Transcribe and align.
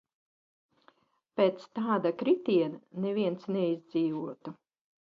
Pēc 1.41 1.67
tāda 1.81 2.13
kritiena 2.23 2.83
neviens 3.07 3.47
neizdzīvotu. 3.59 4.61